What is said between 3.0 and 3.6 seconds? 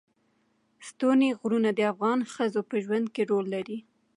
کې رول